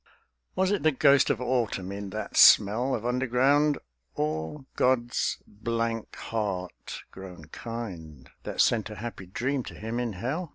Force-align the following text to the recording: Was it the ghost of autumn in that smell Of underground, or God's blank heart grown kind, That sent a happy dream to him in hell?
Was 0.55 0.71
it 0.71 0.81
the 0.81 0.91
ghost 0.91 1.29
of 1.29 1.39
autumn 1.39 1.91
in 1.91 2.09
that 2.09 2.35
smell 2.35 2.95
Of 2.95 3.05
underground, 3.05 3.77
or 4.15 4.65
God's 4.75 5.37
blank 5.45 6.15
heart 6.15 7.03
grown 7.11 7.45
kind, 7.49 8.27
That 8.41 8.61
sent 8.61 8.89
a 8.89 8.95
happy 8.95 9.27
dream 9.27 9.61
to 9.65 9.75
him 9.75 9.99
in 9.99 10.13
hell? 10.13 10.49